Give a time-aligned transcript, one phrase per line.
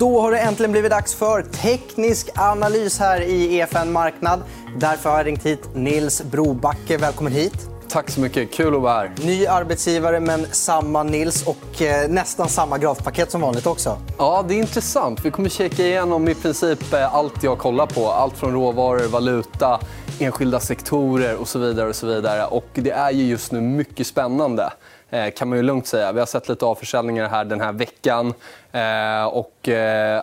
[0.00, 4.42] Då har det äntligen blivit dags för teknisk analys här i EFN Marknad.
[4.78, 6.96] Därför har jag ringt hit Nils Brobacke.
[6.96, 7.68] Välkommen hit.
[7.88, 8.52] Tack så mycket.
[8.52, 9.12] Kul att vara här.
[9.24, 13.98] Ny arbetsgivare, men samma Nils och eh, nästan samma grafpaket som vanligt också.
[14.18, 15.24] Ja, det är intressant.
[15.24, 18.08] Vi kommer kika igenom i princip eh, allt jag kollar på.
[18.08, 19.80] Allt från råvaror, valuta,
[20.18, 21.88] enskilda sektorer och så vidare.
[21.88, 22.46] Och så vidare.
[22.46, 24.72] Och det är ju just nu mycket spännande
[25.34, 26.12] kan man ju lugnt säga.
[26.12, 28.34] Vi har sett lite avförsäljningar här den här veckan.
[29.32, 29.68] Och,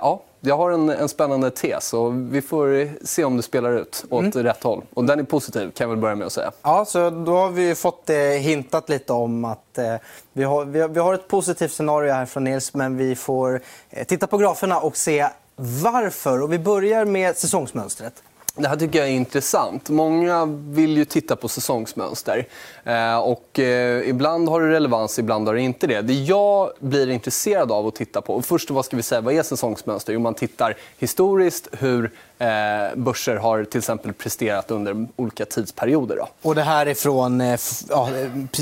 [0.02, 4.06] ja, jag har en, en spännande tes och vi får se om det spelar ut
[4.10, 4.44] åt mm.
[4.44, 4.84] rätt håll.
[4.94, 6.52] Och den är positiv, kan jag väl börja med att säga.
[6.62, 9.96] Ja, så då har vi fått eh, hintat lite om att eh,
[10.34, 13.62] vi, har, vi, har, vi, har, ett positivt scenario här från Nils, men vi får
[13.90, 16.42] eh, titta på graferna och se varför.
[16.42, 18.24] Och vi börjar med säsongsmönstret.
[18.58, 19.90] Det här tycker jag är intressant.
[19.90, 22.46] Många vill ju titta på säsongsmönster.
[22.84, 26.02] Eh, och, eh, ibland har det relevans, ibland har det inte det.
[26.02, 28.42] Det jag blir intresserad av att titta på...
[28.42, 30.14] Först vad ska vi säga, vad är säsongsmönster?
[30.14, 32.48] Jo, man tittar historiskt hur eh,
[32.96, 36.16] börser har till exempel presterat under olika tidsperioder.
[36.16, 36.28] Då.
[36.42, 38.10] Och det här är från eh, ja,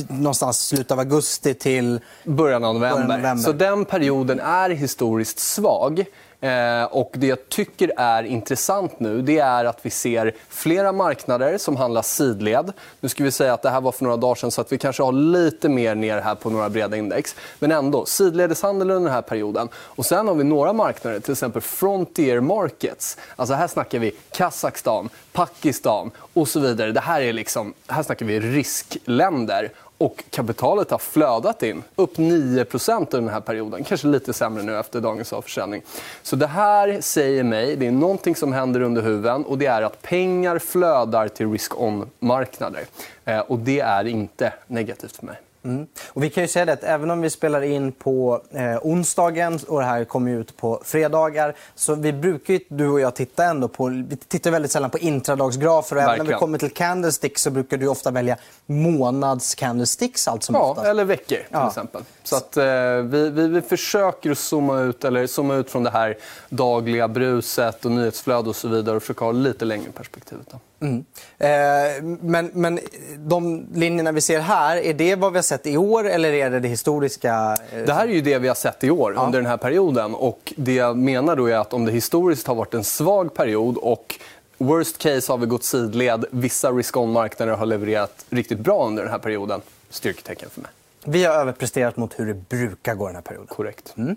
[0.09, 1.99] någonstans slutet av augusti till...
[2.23, 2.97] Början av november.
[2.97, 3.43] Början av november.
[3.43, 6.05] Så den perioden är historiskt svag.
[6.45, 11.57] Eh, och det jag tycker är intressant nu det är att vi ser flera marknader
[11.57, 12.73] som handlar sidled.
[12.99, 14.77] Nu ska vi säga att det här var för några dagar sedan så att vi
[14.77, 17.35] kanske har lite mer ner här på några breda index.
[17.59, 19.69] Men ändå, sidledeshandel under den här perioden.
[19.75, 23.17] Och sen har vi några marknader, till exempel frontier markets.
[23.35, 26.91] Alltså här snackar vi Kazakstan, Pakistan och så vidare.
[26.91, 29.71] Det här, är liksom, här snackar vi riskländer.
[29.97, 31.83] Och kapitalet har flödat in.
[31.95, 33.83] Upp 9% under den här perioden.
[33.83, 35.81] Kanske lite sämre nu efter dagens avförsäljning.
[36.21, 39.81] Så det här säger mig, det är någonting som händer under huven och det är
[39.81, 42.85] att pengar flödar till risk-on-marknader.
[43.25, 45.35] Eh, och det är inte negativt för mig.
[45.65, 45.87] Mm.
[46.07, 49.59] Och vi kan ju säga det att även om vi spelar in på eh, onsdagen
[49.67, 53.45] och det här kommer ut på fredagar så vi brukar ju, du och jag titta
[53.45, 57.41] ändå på, vi tittar väldigt sällan på intradagsgrafer och även när vi kommer till candlesticks
[57.41, 60.87] så brukar du ofta välja månads candlesticks allt som ja, oftast.
[60.87, 61.67] eller veckor till ja.
[61.67, 62.01] exempel.
[62.23, 62.65] Så att, eh,
[63.03, 66.17] vi, vi, vi, försöker zooma ut, eller zooma ut från det här
[66.49, 70.37] dagliga bruset och nyhetsflöde och så vidare och försöka ha lite längre perspektiv.
[70.51, 70.59] Då.
[70.85, 71.05] Mm.
[71.37, 72.79] Eh, men, men
[73.17, 76.49] de linjerna vi ser här, är det vad vi har sett i år eller är
[76.49, 77.57] det det historiska?
[77.71, 77.83] Eh...
[77.85, 79.21] Det här är ju det vi har sett i år, ja.
[79.21, 80.15] under den här perioden.
[80.15, 83.77] Och det jag menar då är att om det historiskt har varit en svag period
[83.77, 84.19] och
[84.57, 89.19] worst case har vi gått sidled, vissa risk-on-marknader har levererat riktigt bra under den här
[89.19, 90.71] perioden, styrketecken för mig.
[91.05, 93.47] Vi har överpresterat mot hur det brukar gå den här perioden.
[93.47, 93.93] Korrekt.
[93.97, 94.15] Mm.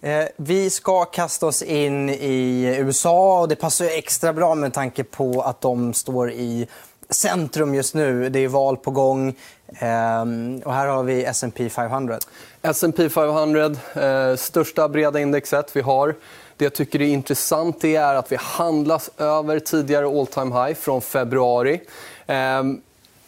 [0.00, 3.40] Eh, vi ska kasta oss in i USA.
[3.40, 6.68] och Det passar extra bra med tanke på att de står i
[7.10, 8.28] centrum just nu.
[8.28, 9.34] Det är val på gång.
[9.78, 12.18] Ehm, och här har vi S&P 500.
[12.62, 16.14] S&P 500, eh, största breda indexet vi har.
[16.56, 21.00] Det jag tycker är intressant är att vi handlas över tidigare all time high från
[21.00, 21.80] februari.
[22.26, 22.80] Ehm,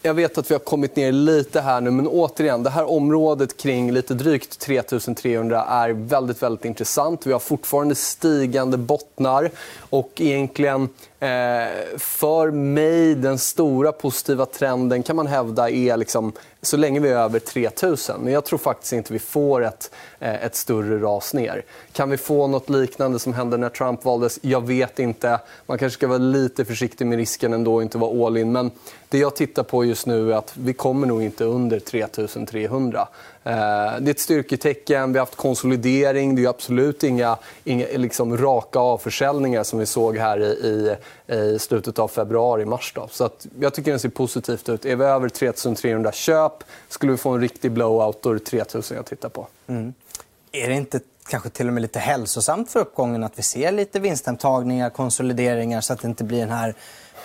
[0.02, 3.56] jag vet att vi har kommit ner lite här nu, men återigen, det här området
[3.56, 7.26] kring lite drygt 3300 är väldigt, väldigt intressant.
[7.26, 9.50] Vi har fortfarande stigande bottnar
[9.90, 10.82] och egentligen
[11.20, 17.08] eh, för mig den stora positiva trenden kan man hävda är liksom så länge vi
[17.08, 18.20] är över 3000.
[18.20, 21.64] Men jag tror faktiskt inte vi får ett, eh, ett större ras ner.
[21.92, 24.38] Kan vi få nåt liknande som hände när Trump valdes?
[24.42, 25.40] Jag vet inte.
[25.66, 28.52] Man kanske ska vara lite försiktig med risken ändå och inte vara all in.
[28.52, 28.70] Men
[29.08, 33.00] det jag tittar på just nu är att vi kommer nog inte under 3300.
[33.00, 33.52] Eh, Eh,
[34.00, 35.12] det är ett styrketecken.
[35.12, 36.34] Vi har haft konsolidering.
[36.34, 40.96] Det är absolut inga, inga liksom raka avförsäljningar som vi såg här i,
[41.34, 42.94] i slutet av februari, mars.
[43.10, 44.84] Så att jag tycker den ser positivt ut.
[44.84, 48.96] Är vi över 3300 köp, skulle vi få en riktig blowout, då är det 3000
[48.96, 49.46] jag tittar på.
[49.66, 49.94] Mm.
[50.52, 54.00] Är det inte kanske till och med lite hälsosamt för uppgången att vi ser lite
[54.00, 56.74] vinsthemtagningar, konsolideringar så att det inte blir den här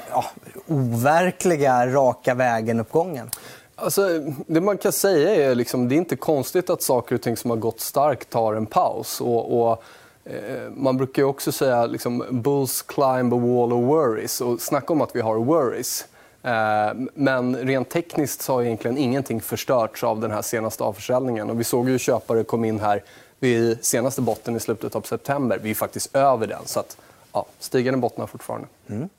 [0.10, 0.26] ja,
[0.68, 3.30] overkliga, raka vägen-uppgången?
[3.76, 7.38] Alltså, det man kan säga är liksom, det är inte konstigt att saker och ting
[7.38, 9.22] som har gått starkt tar en paus.
[9.22, 9.84] Och, och
[10.24, 14.42] eh, man brukar också säga liksom, bulls climb a wall of worries.
[14.42, 16.06] Och snacka om att vi har worries.
[16.44, 21.50] Eh, men rent tekniskt så har egentligen ingenting förstörts av den här senaste avförsäljningen.
[21.50, 23.04] Och vi såg ju köpare kom in här
[23.40, 25.60] vid senaste botten i slutet av september.
[25.62, 26.62] Vi är faktiskt över den.
[26.66, 26.98] Så att,
[27.34, 28.68] ja, stigande bottnar fortfarande.
[28.88, 29.10] Mm.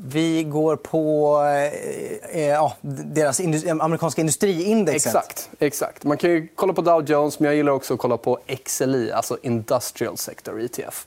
[0.00, 5.14] Vi går på eh, eh ja, deras industri, amerikanska industriindexet.
[5.14, 6.04] Exakt, exakt.
[6.04, 9.10] Man kan ju kolla på Dow Jones, men jag gillar också att kolla på XLI,
[9.12, 11.06] alltså Industrial Sector ETF.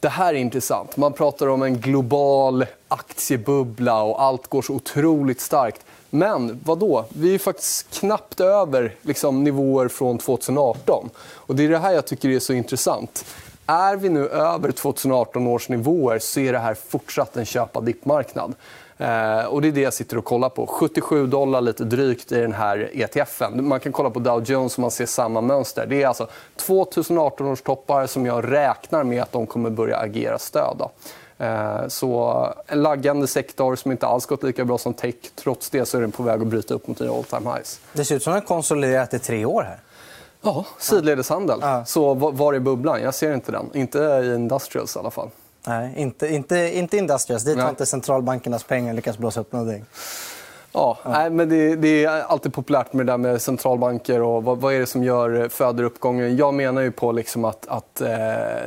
[0.00, 0.96] Det här är intressant.
[0.96, 5.84] Man pratar om en global aktiebubbla och allt går så otroligt starkt.
[6.10, 7.04] Men vad då?
[7.08, 11.10] Vi är faktiskt knappt över liksom, nivåer från 2018.
[11.18, 13.24] Och det är det här jag tycker är så intressant
[13.68, 18.54] är vi nu över 2018 års nivåer så är det här fortsatt en köpa dippmarknad.
[18.98, 20.66] Eh, och det är det jag sitter och kollar på.
[20.66, 23.68] 77 dollar lite drygt i den här ETFen.
[23.68, 25.86] Man kan kolla på Dow Jones och man ser samma mönster.
[25.86, 30.38] Det är alltså 2018 års toppar som jag räknar med att de kommer börja agera
[30.38, 30.82] stöd.
[31.38, 35.14] Eh, så en laggande sektor som inte alls gått lika bra som tech.
[35.34, 37.80] Trots det så är den på väg att bryta upp mot nya all time highs.
[37.92, 39.62] Det ser ut som att den konsoliderat i tre år.
[39.62, 39.78] här.
[40.42, 41.58] Ja, sidledeshandel.
[41.62, 41.84] Ja.
[41.84, 43.02] Så var är bubblan?
[43.02, 43.70] Jag ser inte den.
[43.74, 45.30] Inte i Industrials i alla fall.
[45.66, 47.44] Nej, inte, inte, inte Industrials.
[47.44, 49.84] Dit har inte centralbankernas pengar lyckats blåsa upp någonting.
[50.72, 51.10] Ja, ja.
[51.10, 54.74] Nej, men det, det, är alltid populärt med det där med centralbanker och vad, vad
[54.74, 56.36] är det som gör, föder uppgången.
[56.36, 58.08] Jag menar ju på liksom att, att eh,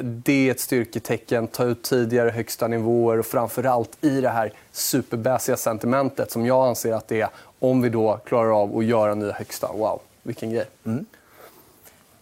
[0.02, 1.48] det är ett styrketecken.
[1.48, 6.68] Ta ut tidigare högsta nivåer och framför allt i det här superbäsiga sentimentet som jag
[6.68, 7.30] anser att det är
[7.60, 9.68] om vi då klarar av att göra nya högsta.
[9.74, 10.66] Wow, vilken grej.
[10.86, 11.06] Mm.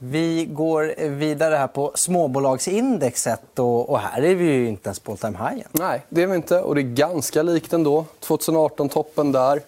[0.01, 3.59] Vi går vidare här på småbolagsindexet.
[3.59, 5.65] Och, och här är vi ju inte ens på all time high.
[5.71, 6.61] Nej, det är vi inte.
[6.61, 8.05] Och det är ganska likt ändå.
[8.21, 9.61] 2018-toppen där.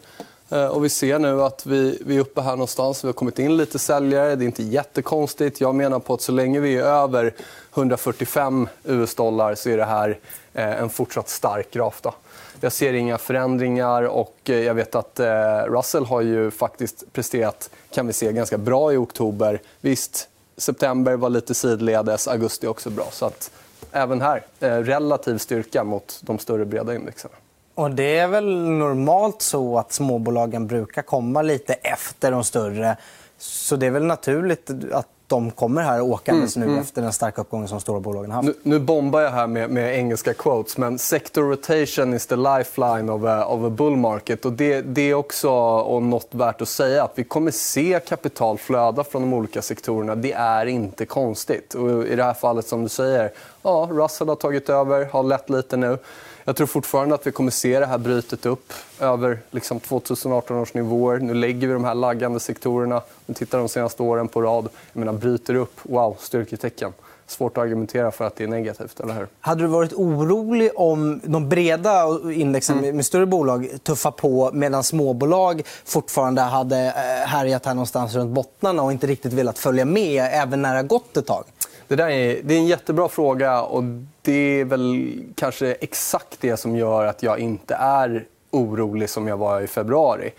[0.50, 3.04] Eh, och vi ser nu att vi, vi är uppe här någonstans.
[3.04, 4.36] Vi har kommit in lite säljare.
[4.36, 5.62] Det är inte jättekonstigt.
[5.62, 7.34] Jag menar på att så länge vi är över
[7.76, 10.20] 145 US-dollar så är det här
[10.54, 12.02] eh, en fortsatt stark graf.
[12.02, 12.14] Då.
[12.62, 17.70] Jag ser inga förändringar och eh, jag vet att eh, Russell har ju faktiskt presterat
[17.94, 19.62] kan vi se ganska bra i oktober.
[19.82, 23.08] Visst, september var lite sidledes, augusti också bra.
[23.12, 23.52] Så att
[23.92, 27.34] även här, relativ styrka mot de större breda indexerna.
[27.76, 32.98] Och det är väl normalt så att småbolagen brukar komma lite efter de större.
[33.38, 36.84] Så det är väl naturligt att de kommer här åkandes mm, nu mm.
[36.84, 38.48] efter den starka uppgången som stora bolagen haft.
[38.48, 43.10] Nu, nu bombar jag här med, med, engelska quotes, men sector rotation is the lifeline
[43.12, 44.46] of a, of a bull market.
[44.46, 47.04] Och det, det är också och något värt att säga.
[47.04, 50.16] att Vi kommer se kapital flöda från de olika sektorerna.
[50.16, 51.74] Det är inte konstigt.
[51.74, 53.32] Och I det här fallet, som du säger,
[53.64, 55.98] ja, Russell har tagit över, har lett lite nu.
[56.44, 60.74] Jag tror fortfarande att vi kommer se det här brytet upp över liksom 2018 års
[60.74, 61.18] nivåer.
[61.18, 63.02] Nu lägger vi de här laggande sektorerna.
[63.26, 64.70] Vi tittar de senaste åren på rad.
[64.94, 65.80] Jag menar, bryter upp.
[65.84, 66.94] Wow, styrketecken.
[67.28, 69.00] Svårt att argumentera för att det är negativt.
[69.00, 69.28] eller hur?
[69.40, 72.96] Hade du varit orolig om de breda indexen mm.
[72.96, 78.84] med större bolag tuffar på medan småbolag fortfarande hade eh, härjat här någonstans runt bottnarna
[78.84, 81.44] och inte riktigt velat följa med även när det har gått ett tag?
[81.88, 83.62] Det, där är, det är en jättebra fråga.
[83.62, 83.84] och
[84.22, 89.38] det är väl kanske exakt det som gör att jag inte är orolig som jag
[89.38, 90.32] var i februari.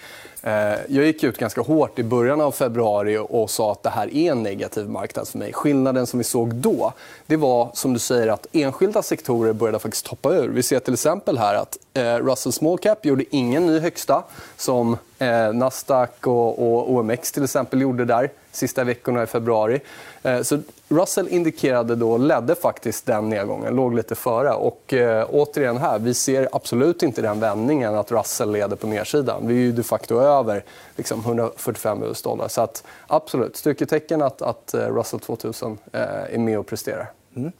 [0.42, 0.52] Eh,
[0.88, 4.32] jag gick ut ganska hårt i början av februari och sa att det här är
[4.32, 5.52] en negativ marknad för mig.
[5.52, 6.92] Skillnaden som vi såg då
[7.26, 10.48] det var som du säger att enskilda sektorer började faktiskt toppa ur.
[10.48, 14.22] Vi ser till exempel här att eh, Russell Small Cap gjorde ingen ny högsta
[14.56, 19.80] som eh, Nasdaq och OMX till exempel gjorde där sista veckorna i februari.
[20.22, 20.58] Eh, så
[20.88, 24.52] Russell indikerade då, ledde faktiskt den nedgången, låg lite före.
[24.52, 29.46] Och, eh, återigen här, vi ser absolut inte den vändningen att Russell leder på nedsidan.
[29.46, 30.64] Vi är ju de facto över
[30.96, 32.48] liksom, 145 US-dollar.
[32.48, 37.10] Så att, absolut, styrketecken att, att eh, Russell 2000 eh, är med och presterar.
[37.36, 37.52] Mm.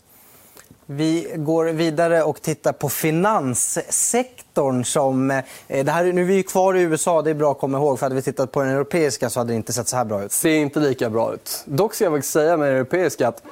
[0.97, 4.85] Vi går vidare och tittar på finanssektorn.
[4.85, 5.45] Som, eh,
[5.85, 7.99] det här, nu är vi kvar i USA, det är bra att komma ihåg.
[7.99, 10.23] För hade vi tittat på den europeiska så hade det inte sett så här bra
[10.23, 10.31] ut.
[10.31, 11.63] Det ser inte lika bra ut.
[11.65, 13.43] Dock ska jag säga med den europeiska att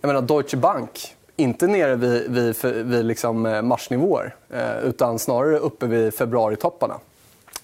[0.00, 5.58] jag menar, Deutsche Bank inte nere vid, vid, vid liksom eh, marsnivåer eh, utan snarare
[5.58, 6.94] uppe vid februaritopparna.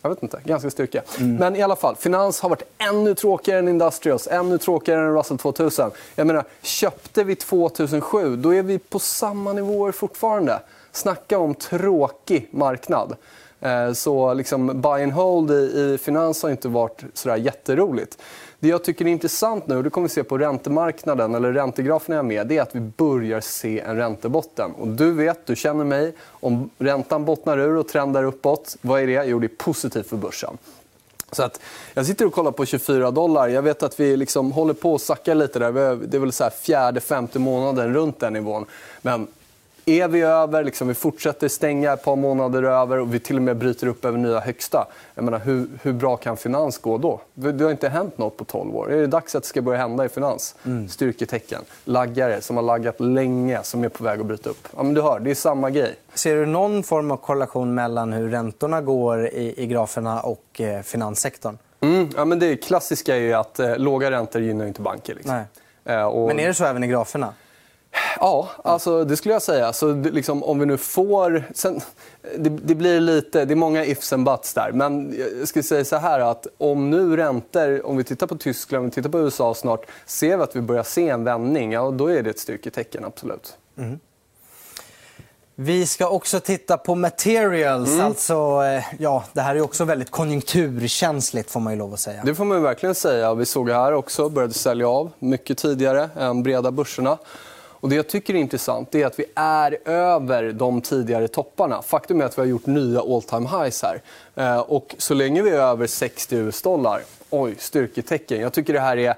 [0.05, 0.41] Jag vet inte.
[0.45, 1.03] Ganska styrka.
[1.19, 1.37] Mm.
[1.37, 5.39] Men i alla fall, finans har varit ännu tråkigare än Industrials, ännu tråkigare än Russell
[5.39, 5.91] 2000.
[6.15, 10.61] Jag menar, köpte vi 2007, då är vi på samma nivåer fortfarande.
[10.93, 13.17] Snacka om tråkig marknad.
[13.61, 18.19] Eh, så liksom buy and hold i, finans har inte varit så jätteroligt.
[18.64, 22.16] Det jag tycker är intressant nu, och det kommer vi se på räntemarknaden, eller räntegraferna
[22.16, 24.71] jag med, det är att vi börjar se en räntebotten.
[24.71, 29.06] Och du vet, du känner mig, om räntan bottnar ur och trendar uppåt, vad är
[29.06, 29.25] det?
[29.25, 30.59] Jo, det är positivt för börsen.
[31.33, 31.61] Så att
[31.94, 33.49] jag sitter och kollar på 24 dollar.
[33.49, 35.97] Jag vet att vi liksom håller på att sacka lite där.
[36.06, 38.66] Det är väl så här fjärde, femte månaden runt den nivån.
[39.02, 39.26] Men
[39.87, 43.43] är vi över, liksom, vi fortsätter stänga ett par månader över och vi till och
[43.43, 44.87] med bryter upp över nya högsta.
[45.14, 47.21] Jag menar, hur, hur bra kan finans gå då?
[47.35, 48.93] Det har inte hänt nåt på 12 år.
[48.93, 50.55] Är det dags att det ska börja hända i finans?
[50.67, 50.88] Mm.
[50.88, 51.62] Styrketecken.
[51.85, 54.69] Laggare som har laggat länge, som är på väg att bryta upp.
[54.76, 55.95] Ja, men du hör, det är samma grej.
[56.14, 60.83] Ser du någon form av korrelation mellan hur räntorna går i, i graferna och eh,
[60.83, 61.59] finanssektorn?
[61.81, 62.09] Mm.
[62.17, 65.14] Ja, men det klassiska är att eh, låga räntor gynnar inte banker.
[65.14, 65.35] Liksom.
[65.85, 65.97] Nej.
[65.97, 66.29] Eh, och...
[66.29, 67.33] Men är det så även i graferna?
[68.21, 69.73] Ja, alltså, det skulle jag säga.
[69.73, 71.44] Så, liksom, om vi nu får...
[71.54, 71.80] Sen,
[72.37, 74.73] det, det, blir lite, det är många ifs and buts där.
[74.73, 78.80] Men jag skulle säga så här att om nu räntor, om vi tittar på Tyskland,
[78.80, 81.90] om vi tittar på USA snart, ser vi att vi börjar se en vändning, ja,
[81.90, 83.56] då är det ett styrketecken, absolut.
[83.78, 83.99] Mm.
[85.56, 87.92] Vi ska också titta på materials.
[87.92, 88.06] Mm.
[88.06, 92.23] Alltså, eh, ja, det här är också väldigt konjunkturkänsligt får man ju lov att säga.
[92.25, 93.35] Det får man verkligen säga.
[93.35, 97.18] Vi såg här också började sälja av mycket tidigare än breda börserna.
[97.85, 101.83] Och det jag tycker är intressant är att vi är över de tidigare topparna.
[101.83, 104.03] Faktum är att vi har gjort nya all time highs här.
[104.35, 108.41] Eh, och så länge vi är över 60 US-dollar, oj, styrketecken.
[108.41, 109.14] Jag tycker det här är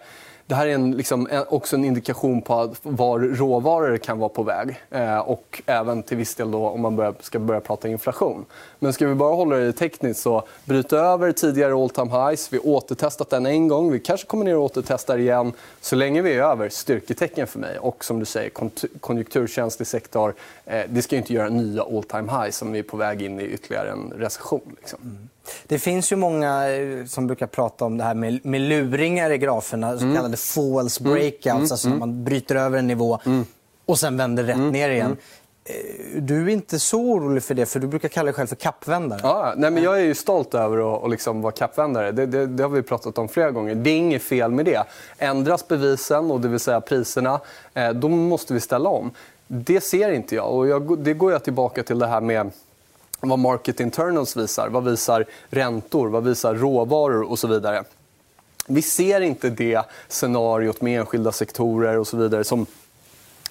[0.47, 4.83] det här är en, liksom, också en indikation på var råvaror kan vara på väg.
[4.91, 8.45] Eh, och även till viss del då, om man börjar, ska börja prata inflation.
[8.79, 12.53] Men ska vi bara hålla det tekniskt så bryta över tidigare all time highs.
[12.53, 13.93] Vi har återtestat den en gång.
[13.93, 15.53] Vi kanske kommer ner och återtestar igen.
[15.81, 17.79] Så länge vi är över, styrketecken för mig.
[17.79, 18.51] Och som du säger,
[19.01, 20.35] konjunkturkänslig sektor.
[20.65, 23.41] Eh, det ska inte göra nya all time highs om vi är på väg in
[23.41, 24.77] i ytterligare en recession.
[24.81, 24.99] Liksom.
[25.03, 25.29] Mm.
[25.47, 25.65] Mm.
[25.67, 29.39] Det finns ju många eh, som brukar prata om det här med, med luringar i
[29.39, 30.17] graferna, så mm.
[30.17, 31.13] kallade false mm.
[31.13, 31.63] breakouts, mm.
[31.63, 33.45] alltså när man bryter över en nivå mm.
[33.87, 34.71] och sen vänder rätt mm.
[34.71, 35.17] ner igen.
[35.65, 38.57] Eh, du är inte så orolig för det, för du brukar kalla dig själv för
[38.57, 39.21] kappvändare.
[39.23, 42.13] Ja, nej, men jag är ju stolt över att liksom vara kappvändare.
[42.13, 43.75] Det, det, det, har vi pratat om flera gånger.
[43.75, 44.85] Det är inget fel med det.
[45.19, 47.41] Ändras bevisen, och det vill säga priserna,
[47.75, 49.11] eh, då måste vi ställa om.
[49.47, 50.55] Det ser inte jag.
[50.55, 52.51] Och jag, det går jag tillbaka till det här med
[53.21, 54.69] vad market internals visar.
[54.69, 56.09] Vad visar räntor?
[56.09, 57.31] Vad visar råvaror?
[57.31, 57.85] och så vidare.
[58.69, 62.67] Vi ser inte det scenariot med enskilda sektorer och så vidare som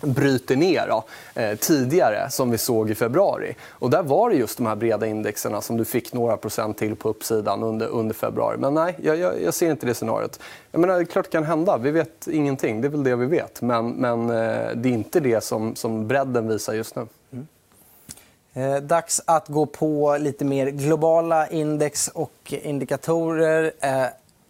[0.02, 1.04] bryter ner då,
[1.42, 3.56] eh, tidigare, som vi såg i februari.
[3.70, 6.96] Och där var det just de här breda indexerna som du fick några procent till
[6.96, 8.58] på uppsidan under, under februari.
[8.58, 10.40] Men nej, jag, jag, jag ser inte det scenariot.
[10.72, 11.78] Jag menar, det är klart det kan hända.
[11.78, 12.82] Vi vet ingenting.
[12.82, 13.62] Det är väl det vi vet.
[13.62, 17.08] Men, men eh, det är inte det som, som bredden visar just nu.
[18.56, 18.74] Mm.
[18.74, 23.72] Eh, dags att gå på lite mer globala index och indikatorer.
[23.80, 24.06] Eh,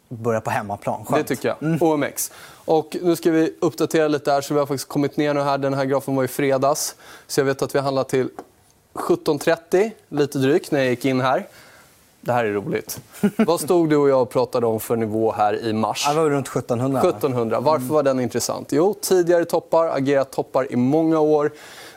[0.09, 1.05] börja på hemmaplan.
[1.05, 1.27] Skönt.
[1.27, 1.63] Det tycker jag.
[1.63, 1.81] Mm.
[1.81, 2.31] OMX.
[2.65, 4.41] Och nu ska vi uppdatera lite här.
[4.41, 5.57] Så vi har faktiskt kommit ner nu här.
[5.57, 6.95] Den här grafen var i fredags.
[7.27, 8.29] Så jag vet att vi handlar till
[8.93, 11.47] 17.30, lite drygt, när jag gick in här.
[12.21, 13.00] Det här är roligt.
[13.38, 16.07] Vad stod du och jag och pratade om för nivå här i mars?
[16.09, 17.00] Det var runt 1700.
[17.00, 17.59] 1700.
[17.59, 18.71] Varför var den intressant?
[18.71, 21.51] Jo, tidigare toppar, agerat toppar i många år.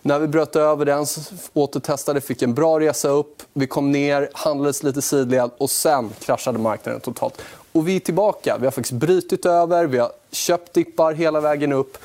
[0.08, 1.06] När vi bröt över den,
[1.52, 3.42] återtestade, fick en bra resa upp.
[3.52, 7.40] Vi kom ner, handlades lite sidled och sen kraschade marknaden totalt.
[7.72, 8.56] Och vi är tillbaka.
[8.58, 11.98] Vi har faktiskt brutit över, vi har köpt dippar hela vägen upp.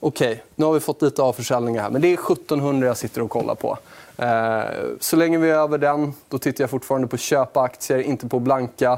[0.00, 3.30] Okej, nu har vi fått lite avförsäljningar här, men det är 1700 jag sitter och
[3.30, 3.78] kollar på.
[4.16, 4.62] Eh,
[5.00, 8.38] så länge vi är över den, då tittar jag fortfarande på köpa aktier, inte på
[8.38, 8.92] blanka.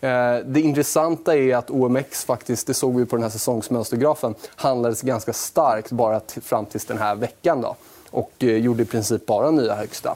[0.00, 5.02] Eh, det intressanta är att OMX, faktiskt, det såg vi på den här säsongsmönstergrafen, handlades
[5.02, 7.60] ganska starkt bara fram till den här veckan.
[7.60, 7.76] Då
[8.12, 10.14] och eh, gjorde i princip bara nya högsta.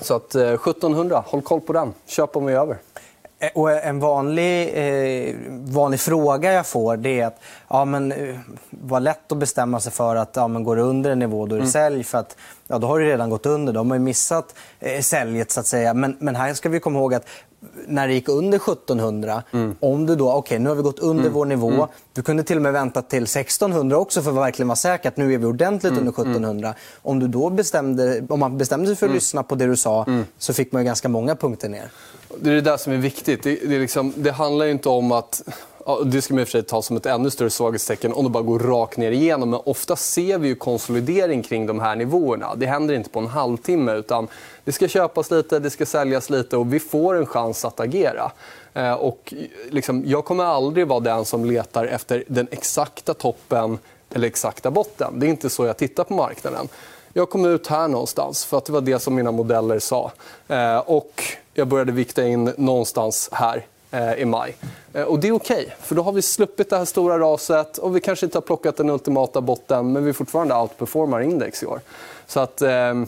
[0.00, 1.94] Så att 1700, eh, håll koll på den.
[2.06, 2.78] Köp om vi är över.
[3.38, 8.14] Eh, och en vanlig, eh, vanlig fråga jag får det är att ja, men,
[8.70, 11.54] var lätt att bestämma sig för att ja, men går det under en nivå då
[11.54, 11.72] är det mm.
[11.72, 12.04] sälj.
[12.04, 12.36] För att,
[12.66, 13.72] ja, då har det redan gått under.
[13.72, 15.50] De har missat eh, säljet.
[15.50, 15.94] Så att säga.
[15.94, 17.26] Men, men här ska vi komma ihåg att
[17.86, 19.74] när det gick under 1700, mm.
[19.80, 21.32] om du då, okej okay, nu har vi gått under mm.
[21.32, 21.70] vår nivå.
[21.70, 21.86] Mm.
[22.12, 25.16] Du kunde till och med vänta till 1600 också för att verkligen vara säker att
[25.16, 25.98] nu är vi ordentligt mm.
[25.98, 26.68] under 1700.
[26.68, 26.78] Mm.
[27.02, 29.14] Om, du då bestämde, om man bestämde sig för att mm.
[29.14, 30.06] lyssna på det du sa
[30.38, 31.90] så fick man ganska många punkter ner.
[32.40, 33.42] Det är det där som är viktigt.
[33.42, 35.42] Det, det, liksom, det handlar inte om att
[36.04, 38.30] det ska man i och för sig ta som ett ännu större svaghetstecken om det
[38.30, 39.50] bara går rakt ner igenom.
[39.50, 42.54] Men ofta ser vi ju konsolidering kring de här nivåerna.
[42.54, 43.92] Det händer inte på en halvtimme.
[43.92, 44.28] utan
[44.64, 48.32] Det ska köpas lite, det ska säljas lite och vi får en chans att agera.
[48.74, 49.34] Eh, och
[49.70, 53.78] liksom, jag kommer aldrig vara den som letar efter den exakta toppen
[54.14, 55.18] eller exakta botten.
[55.20, 56.68] Det är inte så jag tittar på marknaden.
[57.12, 60.12] Jag kom ut här någonstans, för att det var det som mina modeller sa.
[60.48, 61.22] Eh, och
[61.54, 63.66] jag började vikta in någonstans här
[64.18, 64.56] i maj.
[64.92, 67.78] Eh, och det är okej, okay, för då har vi sluppit det här stora raset
[67.78, 71.66] och vi kanske inte har plockat den ultimata botten men vi fortfarande outperformar index i
[71.66, 71.80] år.
[72.26, 73.06] Så att, ehm,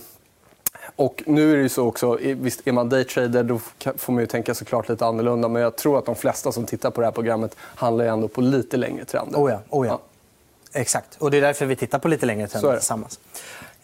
[0.97, 3.61] och nu är det ju så också, visst är man daytrader då
[3.97, 6.91] får man ju tänka såklart lite annorlunda men jag tror att de flesta som tittar
[6.91, 9.39] på det här programmet handlar ändå på lite längre trender.
[9.39, 9.93] Oh ja, oh ja.
[9.93, 10.81] ja.
[10.81, 13.21] Exakt, och det är därför vi tittar på lite längre trender tillsammans.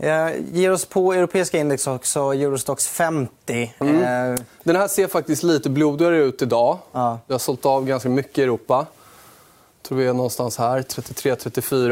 [0.04, 3.74] Eh, ger oss på europeiska index också, Eurostox 50.
[3.78, 4.32] Mm.
[4.32, 4.40] Eh...
[4.62, 6.78] Den här ser faktiskt lite blodigare ut idag.
[6.92, 7.18] Ja.
[7.26, 8.86] Vi har sålt av ganska mycket i Europa.
[9.76, 11.88] Jag tror vi är någonstans här, 33-34.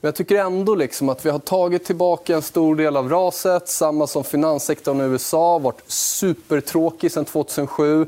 [0.00, 3.68] Men jag tycker ändå liksom att vi har tagit tillbaka en stor del av raset.
[3.68, 8.06] Samma som finanssektorn i USA, varit supertråkig sedan 2007.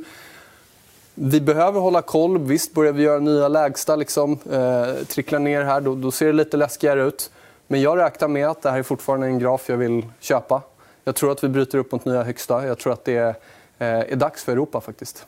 [1.14, 2.38] Vi behöver hålla koll.
[2.38, 6.32] Visst, börjar vi göra nya lägsta, liksom, eh, trickla ner här, då, då ser det
[6.32, 7.30] lite läskigare ut.
[7.66, 10.62] Men jag räknar med att det här är fortfarande en graf jag vill köpa.
[11.04, 12.66] Jag tror att vi bryter upp mot nya högsta.
[12.66, 13.34] Jag tror att det
[13.78, 15.26] är, eh, dags för Europa faktiskt.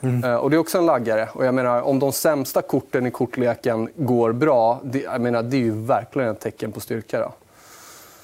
[0.00, 0.24] Mm.
[0.24, 1.28] Eh, och det är också en laggare.
[1.32, 5.56] Och jag menar, om de sämsta korten i kortleken går bra, det, jag menar, det
[5.56, 7.20] är ju verkligen ett tecken på styrka.
[7.20, 7.32] Då.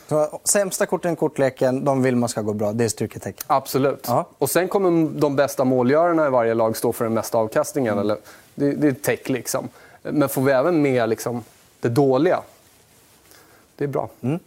[0.08, 2.72] Så, sämsta korten i kortleken, de vill man ska gå bra.
[2.72, 3.44] Det är styrketecken.
[3.46, 4.08] Absolut.
[4.08, 4.28] Aha.
[4.38, 7.92] Och sen kommer de bästa målgörarna i varje lag stå för den mesta avkastningen.
[7.92, 8.04] Mm.
[8.04, 8.16] Eller,
[8.54, 9.68] det, det är tech liksom.
[10.02, 11.44] Men får vi även med liksom,
[11.80, 12.40] det dåliga,
[13.76, 14.08] det är bra.
[14.20, 14.38] Mm.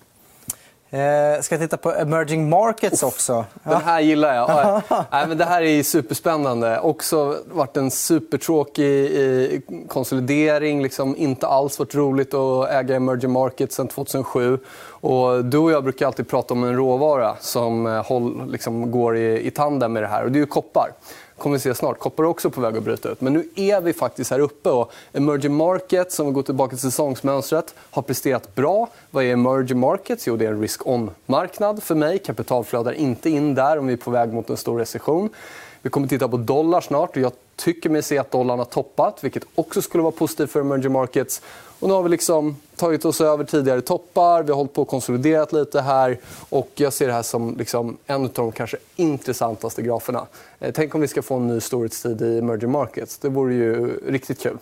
[0.90, 3.46] Eh, ska jag titta på emerging markets också?
[3.64, 4.82] Den här gillar jag.
[5.12, 6.80] Nej, men det här är superspännande.
[6.80, 10.82] Också varit en supertråkig konsolidering.
[10.84, 14.60] Liksom inte alls varit roligt att äga emerging markets sedan 2007.
[14.90, 19.48] Och du och jag brukar alltid prata om en råvara som eh, liksom går i,
[19.48, 20.24] i tandem med det här.
[20.24, 20.92] Och det är koppar
[21.38, 22.00] kommer vi se snart.
[22.00, 23.22] Koppar är också på väg att bryta ut.
[23.22, 24.70] Men nu är vi faktiskt här uppe.
[24.70, 28.90] Och emerging markets, om vi går tillbaka till säsongsmönstret, har presterat bra.
[29.12, 30.28] Vad är emerging markets?
[30.28, 32.20] Jo, det är en risk-on-marknad för mig.
[32.20, 35.30] Kapital flödar inte in där om vi är på väg mot en stor recession.
[35.82, 37.16] Vi kommer att titta på dollar snart.
[37.16, 40.60] Och jag tycker mig se att dollarn har toppat, vilket också skulle vara positivt för
[40.60, 41.42] emerging markets.
[41.80, 44.88] Och nu har vi liksom tagit oss över tidigare toppar, vi har hållit på och
[44.88, 46.20] konsoliderat lite här.
[46.50, 50.28] och Jag ser det här som liksom en av de kanske intressantaste graferna.
[50.60, 53.18] Eh, tänk om vi ska få en ny storhetstid i emerging markets.
[53.18, 54.58] Det vore ju riktigt kul.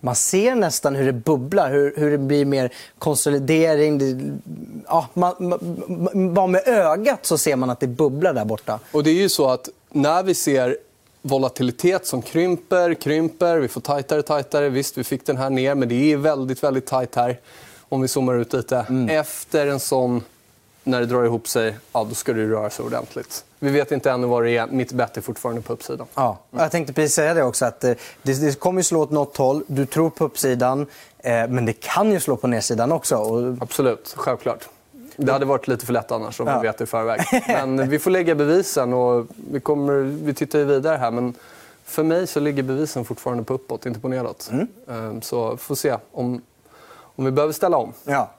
[0.00, 3.98] Man ser nästan hur det bubblar, hur, hur det blir mer konsolidering.
[3.98, 4.38] Det,
[4.86, 8.80] ja, man, man, bara med ögat så ser man att det bubblar där borta.
[8.92, 10.76] Och det är ju så att när vi ser
[11.26, 13.58] volatilitet som krymper, krymper.
[13.58, 14.68] Vi får tajtare, tajtare.
[14.68, 17.40] Visst, vi fick den här ner, men det är väldigt, väldigt tajt här.
[17.88, 18.86] Om vi zoomar ut lite.
[18.88, 19.08] Mm.
[19.08, 20.22] Efter en sån,
[20.84, 23.44] när det drar ihop sig, ja, då ska det röra sig ordentligt.
[23.58, 24.66] Vi vet inte ännu vad det är.
[24.66, 26.06] Mitt bett är fortfarande på uppsidan.
[26.14, 27.64] Ja, jag tänkte precis säga det också.
[27.64, 29.64] Att eh, det, det kommer slå åt något håll.
[29.66, 30.86] Du tror på uppsidan.
[31.18, 33.16] Eh, men det kan ju slå på nedsidan också.
[33.60, 34.68] Absolut, självklart.
[35.16, 36.60] Det hade varit lite för lätt annars om ja.
[36.60, 37.20] vi vet i förväg.
[37.48, 41.10] Men vi får lägga bevisen och vi, kommer, vi tittar ju vidare här.
[41.10, 41.34] Men
[41.84, 44.50] för mig så ligger bevisen fortfarande på uppåt, inte på nedåt.
[44.52, 44.68] Mm.
[44.88, 46.42] Ehm, så får se om,
[46.94, 47.92] om vi behöver ställa om.
[48.04, 48.30] Ja.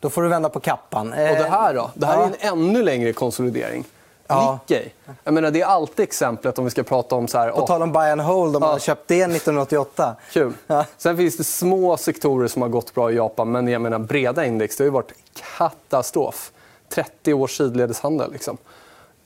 [0.00, 1.12] Då får du vända på kappan.
[1.12, 1.90] Och det här då?
[1.94, 3.84] Det här är en ännu längre konsolidering.
[4.26, 4.52] Ja.
[4.52, 4.92] Nikkei.
[5.24, 7.28] Jag menar, det är alltid exemplet om vi ska prata om...
[7.28, 8.68] så här, På tal om buy and hold, de ja.
[8.68, 10.16] har köpt det 1988.
[10.32, 10.52] Kul.
[10.66, 10.84] Ja.
[10.96, 14.44] Sen finns det små sektorer som har gått bra i Japan, men jag menar, breda
[14.44, 15.12] index det har varit
[15.58, 16.52] katastrof.
[16.88, 18.32] 30 års sidledeshandel.
[18.32, 18.56] Liksom.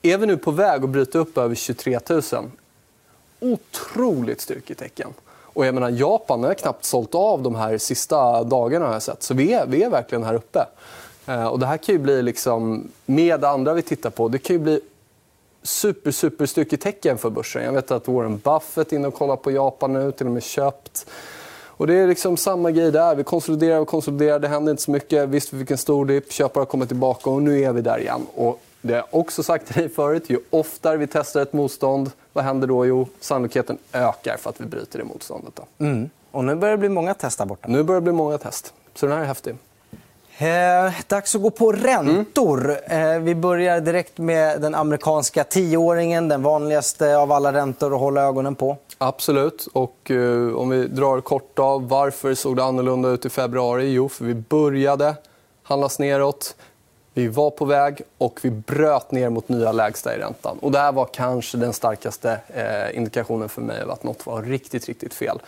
[0.03, 2.23] Är vi nu på väg att bryta upp över 23 000?
[3.41, 5.15] Otroligt styrketecken.
[5.57, 8.87] Och jag menar, Japan har knappt sålt av de här sista dagarna.
[8.87, 9.23] Har jag sett.
[9.23, 10.67] Så vi är, vi är verkligen här uppe.
[11.27, 14.57] Eh, och det här kan ju bli, liksom, med andra vi tittar på, det kan
[14.57, 14.81] ju bli
[15.63, 17.65] super, super styrketecken för börsen.
[17.65, 20.43] Jag vet att Warren Buffett är inne och kollar på Japan nu, till och med
[20.43, 21.07] köpt.
[21.79, 23.15] Och det är liksom samma grej där.
[23.15, 24.39] Vi konsoliderar och konsoliderar.
[24.39, 25.29] Det händer inte så mycket.
[25.29, 26.33] Visst, vi fick en stor dipp.
[26.33, 28.27] Köpare har kommit tillbaka och nu är vi där igen.
[28.35, 30.25] Och det har jag också sagt till dig förut.
[30.27, 32.87] Ju oftare vi testar ett motstånd, vad händer då?
[32.87, 35.53] Jo, sannolikheten ökar för att vi bryter det motståndet.
[35.57, 35.85] Då.
[35.85, 36.11] Mm.
[36.31, 37.69] Och nu börjar det bli många test där borta.
[37.69, 38.73] Nu börjar det bli många test.
[38.95, 39.57] Så den här är häftig.
[40.39, 42.79] Eh, dags att gå på räntor.
[42.87, 43.17] Mm.
[43.17, 46.29] Eh, vi börjar direkt med den amerikanska tioåringen.
[46.29, 48.77] Den vanligaste av alla räntor att hålla ögonen på.
[48.99, 49.69] Absolut.
[49.73, 53.93] Och, eh, om vi drar kort av varför såg det annorlunda ut i februari?
[53.93, 55.15] Jo, för vi började
[55.63, 56.57] handlas neråt.
[57.15, 60.59] Vi var på väg och vi bröt ner mot nya lägsta i räntan.
[60.59, 64.43] Och det här var kanske den starkaste eh, indikationen för mig av att nåt var
[64.43, 65.39] riktigt, riktigt fel.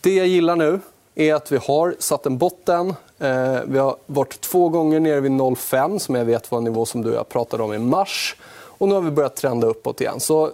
[0.00, 0.80] Det jag gillar nu
[1.14, 2.94] är att vi har satt en botten.
[3.18, 6.86] Eh, vi har varit två gånger nere vid 0,5 som jag vet var en nivå
[6.86, 8.36] som du och jag pratade om i mars.
[8.52, 10.20] Och nu har vi börjat trenda uppåt igen.
[10.20, 10.50] Så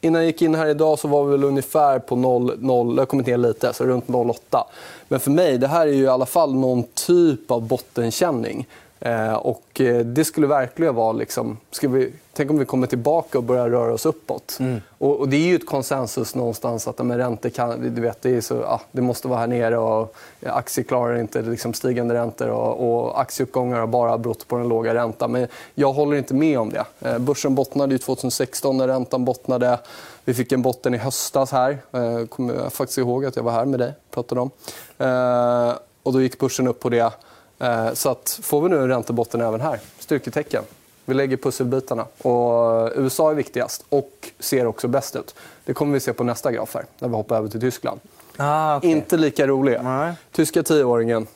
[0.00, 3.00] innan jag gick in här idag så var vi väl ungefär på 0, 0 jag
[3.00, 4.64] har kommit ner lite, så runt 0,8.
[5.08, 8.66] Men för mig, det här är ju i alla fall någon typ av bottenkänning.
[9.00, 11.12] Eh, och eh, det skulle verkligen vara...
[11.12, 14.56] Liksom, ska vi, tänk om vi kommer tillbaka och börjar röra oss uppåt.
[14.60, 14.80] Mm.
[14.98, 18.42] Och, och, det är ju ett konsensus någonstans att med räntor kan, du vet, det,
[18.42, 19.78] så, ah, det måste vara här nere.
[19.78, 24.68] Och aktier klarar inte liksom, stigande räntor och, och aktieuppgångar har bara berott på den
[24.68, 25.32] låga räntan.
[25.32, 26.84] Men jag håller inte med om det.
[27.00, 29.78] Eh, börsen bottnade ju 2016 när räntan bottnade.
[30.24, 31.78] Vi fick en botten i höstas här.
[31.92, 34.50] Eh, kommer jag faktiskt ihåg att jag var här med dig pratade om.
[34.98, 37.12] Eh, och då gick börsen upp på det.
[37.58, 40.62] Eh, så att får vi nu en räntebotten även här, styrketecken.
[41.04, 42.06] Vi lägger pusselbitarna.
[42.22, 45.34] Och USA är viktigast och ser också bäst ut.
[45.64, 48.00] Det kommer vi se på nästa graf här, när vi hoppar över till Tyskland.
[48.36, 48.90] Ah, okay.
[48.90, 49.82] Inte lika roliga.
[49.82, 50.12] Nej.
[50.32, 51.26] Tyska tioåringen.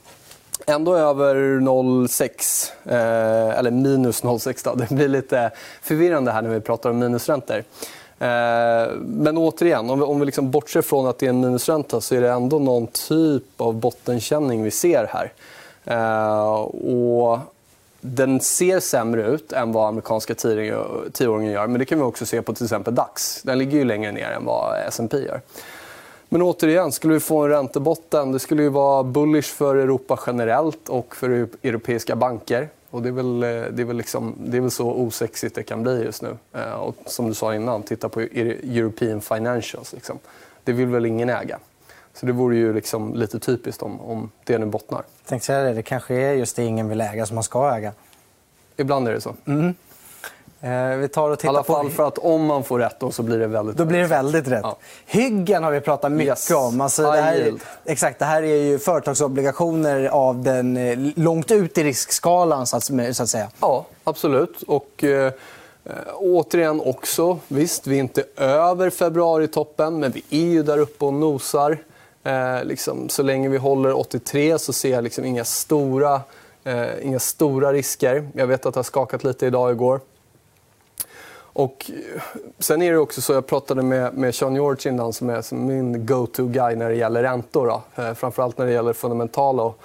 [0.67, 2.73] Ändå över 0,6.
[2.85, 4.77] Eh, eller minus 0,6.
[4.77, 5.51] Det blir lite
[5.83, 7.65] förvirrande här när vi pratar om minusräntor.
[8.19, 12.01] Eh, men återigen, om vi, om vi liksom bortser från att det är en minusränta
[12.01, 15.33] så är det ändå någon typ av bottenkänning vi ser här.
[15.85, 17.39] Eh, och
[18.01, 21.67] den ser sämre ut än vad amerikanska tioåringen gör.
[21.67, 23.43] Men det kan vi också se på till exempel DAX.
[23.43, 25.41] Den ligger ju längre ner än vad S&P gör.
[26.29, 30.89] Men återigen, skulle vi få en räntebotten, det skulle ju vara bullish för Europa generellt
[30.89, 31.31] och för
[31.63, 32.69] europeiska banker.
[32.91, 35.63] Och det, är väl, eh, det, är väl liksom, det är väl så osexigt det
[35.63, 36.37] kan bli just nu.
[36.53, 39.93] Eh, och som du sa innan, titta på European Financials.
[39.93, 40.19] Liksom.
[40.65, 41.59] Det vill väl ingen äga.
[42.15, 45.03] Så det vore ju liksom lite typiskt om, om det nu bottnar.
[45.27, 47.93] Tänkte säga det, det kanske är just det ingen vill äga som man ska äga.
[48.77, 49.35] Ibland är det så.
[49.47, 49.75] Mm.
[50.61, 51.91] Eh, vi tar och tittar I alla fall på...
[51.91, 54.49] för att om man får rätt då så blir det väldigt Då blir det väldigt
[54.49, 54.61] rätt.
[54.63, 54.77] Ja.
[55.07, 56.51] Hyggen har vi pratat mycket yes.
[56.51, 56.81] om.
[56.81, 57.53] Alltså, det, här,
[57.85, 62.85] exakt, det här är ju företagsobligationer av den, eh, långt ut i riskskalan så att,
[62.85, 63.49] så att säga.
[63.61, 64.63] Ja, absolut.
[64.63, 65.33] Och, eh,
[66.15, 71.15] återigen också, visst vi är inte över februaritoppen men vi är ju där uppe och
[71.15, 71.79] nosar.
[72.25, 76.21] Eh, liksom, så länge vi håller 83 så ser jag liksom inga, stora,
[76.65, 78.29] eh, inga stora risker.
[78.35, 80.01] Jag vet att det har skakat lite idag och igår.
[81.55, 82.23] Och eh,
[82.59, 85.67] sen är det också så, jag pratade med, med Sean George innan som är som
[85.67, 87.67] min go-to-guy när det gäller räntor.
[87.67, 88.03] Då.
[88.03, 89.63] Eh, framförallt när det gäller fundamentala.
[89.63, 89.77] Och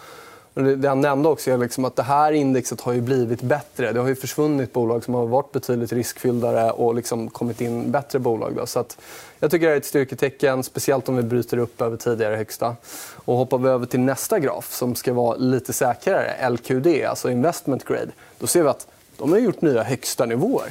[0.54, 3.92] det han nämnde också är liksom att det här indexet har ju blivit bättre.
[3.92, 8.20] Det har ju försvunnit bolag som har varit betydligt riskfylldare och liksom kommit in bättre
[8.20, 8.54] bolag.
[8.56, 8.66] Då.
[8.66, 8.98] Så att
[9.40, 12.76] jag tycker det är ett styrketecken, speciellt om vi bryter upp över tidigare högsta.
[13.16, 17.86] Och hoppar vi över till nästa graf som ska vara lite säkrare, LQD, alltså investment
[17.86, 18.12] grade.
[18.40, 20.70] Då ser vi att de har gjort nya högsta nivåer.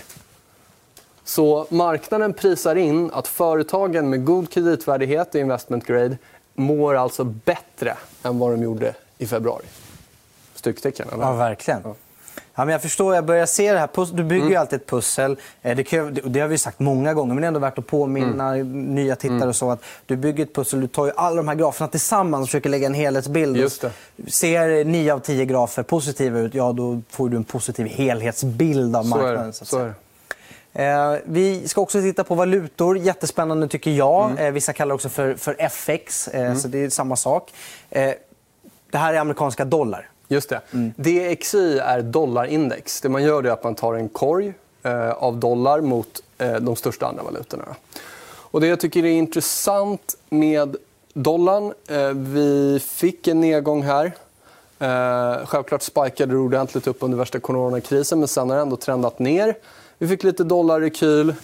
[1.24, 6.18] Så marknaden prisar in att företagen med god kreditvärdighet i investment grade
[6.54, 9.66] mår alltså bättre än vad de gjorde i februari.
[10.54, 11.24] Styrketecken, eller?
[11.24, 11.82] Ja, verkligen.
[12.56, 12.64] Ja.
[12.64, 14.16] Men jag förstår, jag börjar se det här.
[14.16, 14.52] Du bygger mm.
[14.52, 15.36] ju alltid ett pussel.
[15.62, 17.86] Eh, det, kan, det har vi sagt många gånger, men det är ändå värt att
[17.86, 18.94] påminna mm.
[18.94, 19.36] nya tittare.
[19.36, 19.48] Mm.
[19.48, 22.42] och så att Du bygger ett pussel, du tar ju alla de här graferna tillsammans
[22.42, 23.56] och försöker lägga en helhetsbild.
[23.56, 23.90] Just det.
[24.30, 29.06] Ser nio av tio grafer positiva ut, ja då får du en positiv helhetsbild av
[29.06, 29.52] marknaden.
[29.52, 29.94] Så, så är det.
[30.72, 32.98] Eh, vi ska också titta på valutor.
[32.98, 34.30] Jättespännande tycker jag.
[34.30, 34.46] Mm.
[34.46, 36.58] Eh, vissa kallar det också för, för FX, eh, mm.
[36.58, 37.52] så det är samma sak.
[38.90, 40.08] Det här är amerikanska dollar.
[40.28, 40.60] Just det.
[40.72, 40.92] Mm.
[40.96, 43.00] DXY är dollarindex.
[43.00, 46.76] Det man gör är att man tar en korg eh, av dollar mot eh, de
[46.76, 47.64] största andra valutorna.
[48.26, 50.76] Och det jag tycker är intressant med
[51.12, 51.72] dollarn...
[51.88, 54.12] Eh, vi fick en nedgång här.
[54.78, 59.18] Eh, självklart spikade det ordentligt upp under värsta coronakrisen men sen har det ändå trendat
[59.18, 59.54] ner.
[59.98, 61.34] Vi fick lite dollarrekyl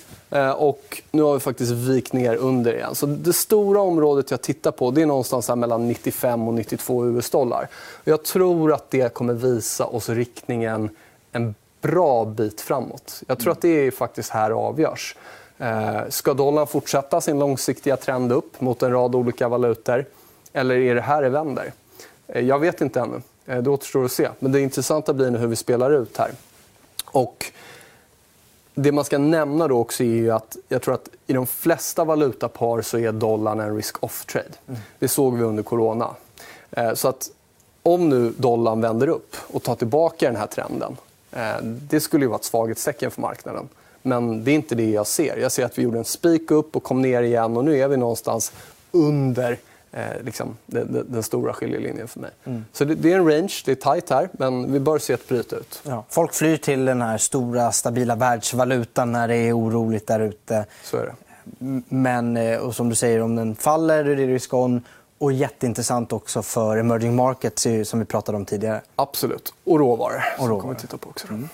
[0.56, 2.94] och nu har vi faktiskt vikt ner under igen.
[2.94, 7.68] Så det stora området jag tittar på det är någonstans mellan 95 och 92 US-dollar.
[8.04, 10.90] Jag tror att det kommer visa oss riktningen
[11.32, 13.22] en bra bit framåt.
[13.26, 15.16] Jag tror att det är faktiskt här det avgörs.
[15.58, 20.04] Eh, ska dollarn fortsätta sin långsiktiga trend upp mot en rad olika valutor?
[20.52, 21.72] Eller är det här det vänder?
[22.26, 23.22] Eh, jag vet inte ännu.
[23.44, 24.28] Det återstår att se.
[24.38, 26.30] Men det intressanta blir nu hur vi spelar ut här.
[27.04, 27.52] Och
[28.74, 32.82] det man ska nämna då också är att jag tror att i de flesta valutapar
[32.82, 34.48] så är dollarn en risk-off-trade.
[34.68, 34.80] Mm.
[34.98, 36.10] Det såg vi under corona.
[36.70, 37.30] Eh, så att
[37.82, 40.96] om nu dollarn vänder upp och tar tillbaka den här trenden
[41.32, 43.68] eh, det skulle ju vara ett svaghetstecken för marknaden.
[44.02, 45.36] Men det är inte det jag ser.
[45.36, 47.88] Jag ser att vi gjorde en spik upp och kom ner igen och nu är
[47.88, 48.52] vi någonstans
[48.90, 49.58] under
[49.92, 52.30] eh, liksom, den, den, stora skiljelinjen för mig.
[52.44, 52.64] Mm.
[52.72, 55.28] Så det, det, är en range, det är tajt här, men vi bör se ett
[55.28, 55.82] bryt ut.
[55.82, 56.04] Ja.
[56.08, 60.66] Folk flyr till den här stora, stabila världsvalutan när det är oroligt där ute.
[60.84, 61.14] Så är det.
[61.88, 64.84] Men eh, och som du säger, om den faller är det risk on.
[65.18, 68.80] Och jätteintressant också för emerging markets som vi pratade om tidigare.
[68.96, 69.54] Absolut.
[69.64, 70.22] Och råvaror.
[70.38, 70.60] Och råvaror.
[70.60, 71.28] kommer vi titta på också.
[71.28, 71.48] Mm.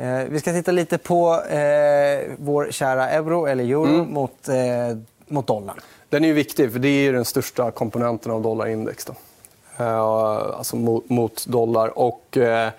[0.00, 4.12] Eh, vi ska titta lite på eh, vår kära euro, eller euro, mm.
[4.12, 5.80] mot, eh, mot dollarn.
[6.10, 9.04] Den är viktig, för det är den största komponenten av dollarindex.
[9.04, 9.14] Då.
[9.78, 9.98] Eh,
[10.58, 11.98] alltså mot, dollar.
[11.98, 12.70] Och, eh,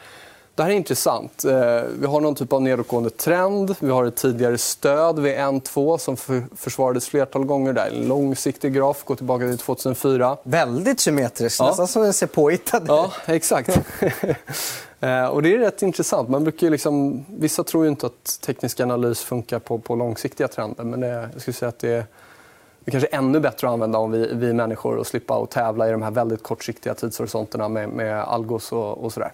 [0.56, 1.46] det här är intressant.
[1.46, 3.76] Eh, vi har någon typ av nedåtgående trend.
[3.80, 7.74] Vi har ett tidigare stöd vid 1-2 som för, försvarades flertal gånger.
[7.74, 7.88] Där.
[7.88, 10.38] En långsiktig graf, går tillbaka till 2004.
[10.44, 11.68] Väldigt symmetriskt, ja.
[11.68, 13.70] nästan som en ser påhittad Ja, exakt.
[15.32, 16.30] och det är rätt intressant.
[16.30, 20.84] Man brukar liksom, vissa tror inte att teknisk analys funkar på, på långsiktiga trender.
[20.84, 22.06] Men det, jag skulle säga att det
[22.90, 25.50] är det kanske är ännu bättre att använda om vi, vi människor och slippa att
[25.50, 29.32] tävla i de här väldigt kortsiktiga tidshorisonterna med, med algos och, och sådär.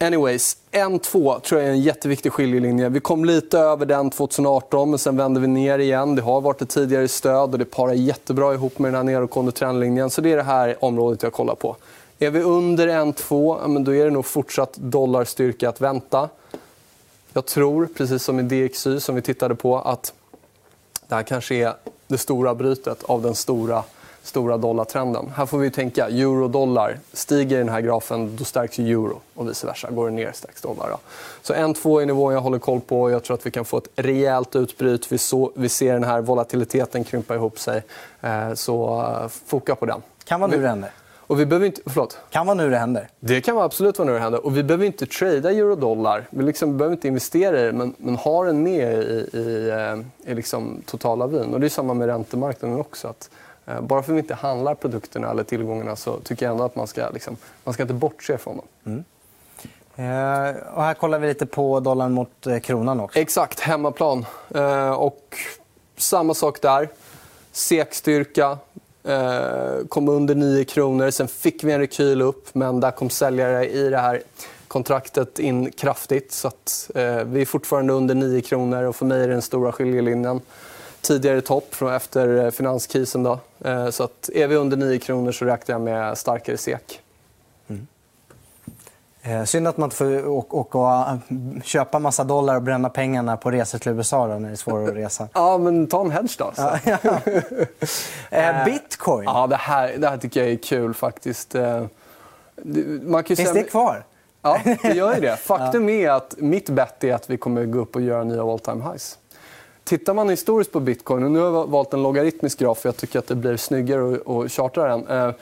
[0.00, 2.88] Anyways, N2 tror jag är en jätteviktig skiljelinje.
[2.88, 6.16] Vi kom lite över den 2018, men sen vände vi ner igen.
[6.16, 9.52] Det har varit ett tidigare stöd och det parar jättebra ihop med den här nedåtgående
[9.52, 10.10] trendlinjen.
[10.10, 11.76] Så det är det här området jag kollar på.
[12.18, 16.28] Är vi under N2, då är det nog fortsatt dollarstyrka att vänta.
[17.32, 20.12] Jag tror, precis som i DXY som vi tittade på, att
[21.08, 21.74] det här kanske är
[22.10, 23.84] det stora brytet av den stora
[24.22, 25.32] stora dollartrenden.
[25.36, 26.98] Här får vi tänka euro-dollar.
[27.12, 29.90] Stiger den här grafen, då stärks euro och vice versa.
[29.90, 30.88] Går det ner stärks dollar.
[30.90, 30.98] Då.
[31.42, 33.10] Så 1-2 är nivån jag håller koll på.
[33.10, 35.12] Jag tror att vi kan få ett rejält utbryt.
[35.12, 37.82] Vi, så, vi ser den här volatiliteten krympa ihop sig.
[38.20, 40.02] Eh, så uh, foka på den.
[40.24, 40.90] Kan vara nu händer.
[41.30, 42.18] Och vi behöver inte, förlåt.
[42.30, 43.08] Kan vara nu det händer.
[43.20, 44.46] Det kan vara absolut vara nu det händer.
[44.46, 46.26] Och vi behöver inte trada euro-dollar.
[46.30, 50.30] Vi liksom behöver inte investera i det, men, men ha den med i, i, eh,
[50.32, 51.54] i liksom totala vin.
[51.54, 53.08] Och det är samma med räntemarknaden också.
[53.08, 53.30] Att,
[53.66, 56.76] eh, bara för att vi inte handlar produkterna eller tillgångarna så tycker jag ändå att
[56.76, 58.66] man ska, liksom, man ska inte bortse från dem.
[58.86, 59.04] Mm.
[59.96, 63.18] Eh, och här kollar vi lite på dollarn mot kronan också.
[63.18, 64.26] Exakt, hemmaplan.
[64.54, 65.36] Eh, och
[65.96, 66.88] samma sak där.
[67.52, 68.58] Sekstyrka,
[69.04, 71.10] Eh, kom under 9 kronor.
[71.10, 74.22] Sen fick vi en rekyl upp, men där kom säljare i det här
[74.68, 76.32] kontraktet in kraftigt.
[76.32, 79.42] Så att, eh, vi är fortfarande under 9 kronor och för mig är det den
[79.42, 80.40] stora skiljelinjen.
[81.00, 83.22] Tidigare topp från efter eh, finanskrisen.
[83.22, 83.38] Då.
[83.64, 87.00] Eh, så att är vi under 9 kronor så räknar jag med starkare SEK.
[87.68, 87.86] Mm.
[89.22, 91.16] Eh, synd att man inte får åka och eh,
[91.64, 94.88] köpa massa dollar och bränna pengarna på resor till USA då, när det är svårare
[94.88, 95.28] att resa.
[95.34, 96.52] ja, men ta en hedge då.
[98.36, 99.24] eh, Bitcoin?
[99.24, 101.54] Ja, det här, det här tycker jag är kul faktiskt.
[103.02, 103.52] Man kan Finns säga...
[103.52, 104.04] det kvar?
[104.42, 105.36] Ja, det gör ju det.
[105.40, 108.58] Faktum är att mitt bett är att vi kommer gå upp och göra nya all
[108.58, 109.18] time highs.
[109.84, 112.96] Tittar man historiskt på bitcoin, och nu har jag valt en logaritmisk graf för jag
[112.96, 115.34] tycker att det blir snyggare att chartra den.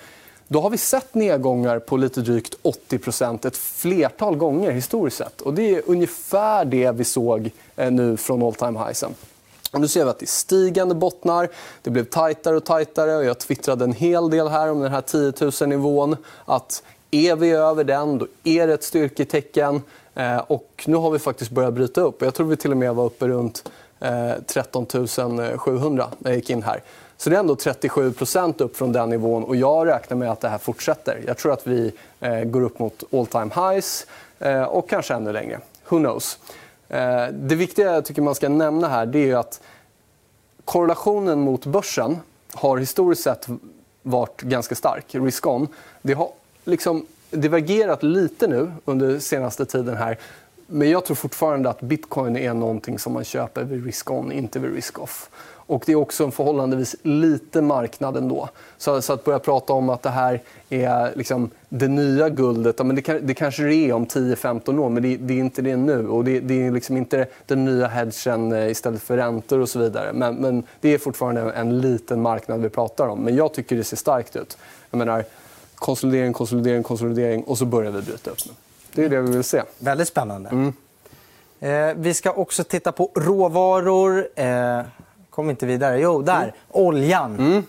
[0.51, 5.41] Då har vi sett nedgångar på lite drygt 80 ett flertal gånger historiskt sett.
[5.41, 9.15] Och det är ungefär det vi såg eh, nu från all time highsen.
[9.73, 11.49] Och nu ser vi att det är stigande bottnar.
[11.83, 13.17] Det blev tajtare och tajtare.
[13.17, 16.17] Och jag twittrade en hel del här om den här 10 000-nivån.
[16.45, 19.83] Att är vi över den, då är det ett styrketecken.
[20.15, 22.23] Eh, och nu har vi faktiskt börjat bryta upp.
[22.23, 24.87] Jag tror vi till och med var uppe runt eh, 13
[25.57, 26.83] 700 när jag gick in här.
[27.21, 29.45] Så det är ändå 37% upp från den nivån.
[29.45, 31.23] och Jag räknar med att det här fortsätter.
[31.27, 34.07] Jag tror att vi eh, går upp mot all time highs
[34.39, 35.61] eh, och kanske ännu längre.
[35.89, 36.39] Who knows?
[36.89, 39.61] Eh, det viktiga jag tycker man ska nämna här det är att
[40.65, 42.17] korrelationen mot börsen
[42.53, 43.47] har historiskt sett
[44.03, 45.15] varit ganska stark.
[45.15, 45.69] Risk-on.
[46.03, 46.31] Det har
[46.65, 49.97] liksom divergerat lite nu under senaste tiden.
[49.97, 50.19] här.
[50.67, 54.75] Men jag tror fortfarande att bitcoin är någonting som man köper vid risk-on, inte vid
[54.75, 55.31] risk-off.
[55.69, 58.49] Och det är också en förhållandevis liten marknad ändå.
[58.79, 62.85] Så, så att börja prata om att det här är liksom det nya guldet, ja,
[62.85, 65.63] men det, kan, det kanske det är om 10-15 år, men det, det, är inte
[65.63, 66.09] det nu.
[66.09, 69.79] Och det, det är liksom inte den nya hedgen eh, istället för räntor och så
[69.79, 70.13] vidare.
[70.13, 73.19] Men, men, det är fortfarande en liten marknad vi pratar om.
[73.19, 74.59] Men jag tycker det ser starkt ut.
[74.91, 75.25] Jag menar,
[75.75, 78.53] konsolidering, konsolidering, konsolidering och så börjar vi bryta upp nu.
[78.95, 79.63] Det är det vi vill se.
[79.79, 80.51] Väldigt spännande.
[80.51, 80.73] Mm.
[81.61, 84.29] Eh, vi ska också titta på råvaror.
[84.35, 84.81] Eh
[85.39, 86.01] kom inte vidare.
[86.01, 86.43] Jo, där.
[86.43, 86.53] Mm.
[86.69, 87.39] Oljan.
[87.39, 87.63] Mm.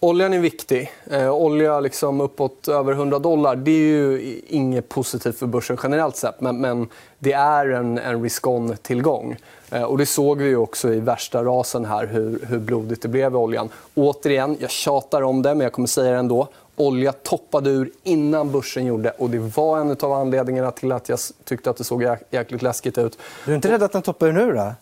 [0.00, 0.92] Oljan är viktig.
[1.10, 6.16] Eh, olja liksom uppåt över 100 dollar det är ju inget positivt för börsen generellt
[6.16, 6.40] sett.
[6.40, 9.36] Men, men det är en, en risk-on-tillgång.
[9.70, 13.32] Eh, och det såg vi också i värsta rasen här, hur, hur blodigt det blev
[13.32, 13.68] i oljan.
[13.94, 16.48] Återigen, jag tjatar om det, men jag kommer säga det ändå.
[16.76, 21.18] Olja toppade ur innan börsen gjorde och det var en av anledningarna till att jag
[21.44, 23.18] tyckte att det såg jäkligt läskigt ut.
[23.44, 24.52] Du är inte rädd att den toppar ur nu?
[24.52, 24.72] då?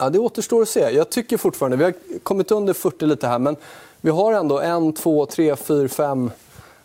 [0.00, 0.80] Ja, det återstår att se.
[0.80, 1.76] Jag tycker fortfarande...
[1.76, 3.56] Vi har kommit under 40 lite här, men
[4.00, 6.30] vi har ändå en, två, tre, fyra, fem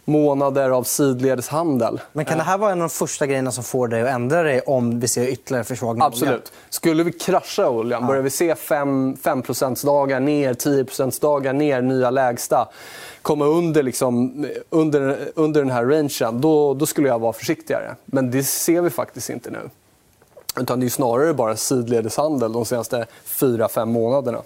[0.05, 2.01] månader av sidledeshandel.
[2.13, 4.43] Men kan det här vara en av de första grejerna som får dig att ändra
[4.43, 6.51] dig om vi ser ytterligare försvagning Absolut.
[6.69, 8.07] Skulle vi krascha oljan, ja.
[8.07, 9.43] börjar vi se 5, 5
[9.83, 10.85] dagar ner, 10
[11.21, 12.67] dagar ner, nya lägsta
[13.25, 17.95] komma under, liksom, under, under den här rangen, då, då skulle jag vara försiktigare.
[18.05, 19.69] Men det ser vi faktiskt inte nu.
[20.59, 24.41] Utan det är snarare bara sidledeshandel de senaste fyra fem månaderna.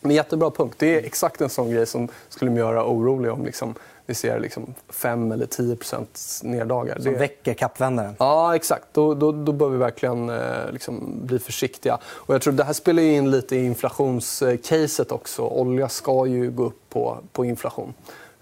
[0.00, 0.74] Men jättebra punkt.
[0.78, 3.74] Det är exakt en sån grej som skulle göra orolig om liksom,
[4.06, 6.94] vi ser liksom 5 eller 10% neddagar.
[6.94, 7.18] Som det...
[7.18, 8.14] väcker kappvändaren?
[8.18, 8.84] Ja, exakt.
[8.92, 11.98] Då, då, då bör vi verkligen eh, liksom bli försiktiga.
[12.06, 15.42] Och jag tror Det här spelar in lite i inflationscaset också.
[15.42, 17.94] Olja ska ju gå upp på, på inflation.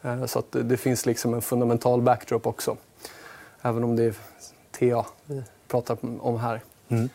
[0.02, 2.76] Eh, så det, det, finns liksom en fundamental backdrop också.
[3.62, 4.14] Även om det är
[4.70, 6.60] TA vi pratar om här.
[6.88, 7.08] Mm.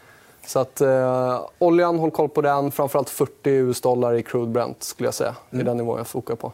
[0.46, 2.72] Så att, eh, oljan, håll koll på den.
[2.72, 5.36] Framförallt 40 US-dollar i crude Brent skulle jag säga.
[5.50, 5.66] Det är mm.
[5.66, 6.52] den nivån jag fokar på.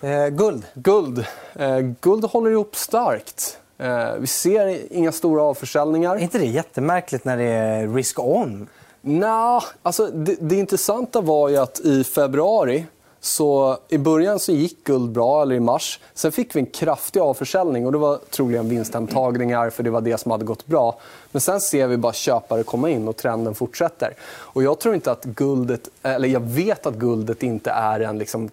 [0.00, 0.66] Eh, guld?
[0.74, 1.26] Guld.
[1.54, 3.58] Eh, guld håller ihop starkt.
[3.78, 6.16] Eh, vi ser inga stora avförsäljningar.
[6.16, 8.68] Är inte det jättemärkligt när det är risk-on?
[9.00, 12.86] Nå, alltså det, det intressanta var ju att i februari
[13.24, 16.00] så I början så gick guld bra, eller i mars.
[16.14, 17.86] Sen fick vi en kraftig avförsäljning.
[17.86, 20.98] och Det var troligen vinsthemtagningar, för det var det som hade gått bra.
[21.32, 24.14] Men sen ser vi bara köpare komma in och trenden fortsätter.
[24.24, 28.50] Och jag tror inte att guldet, eller jag vet att guldet inte är en, liksom,